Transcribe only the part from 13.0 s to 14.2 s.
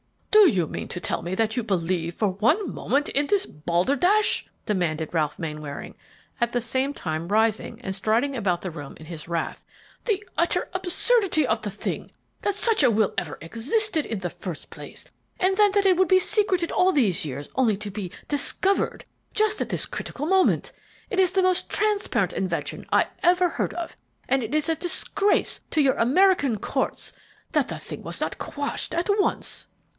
ever existed, in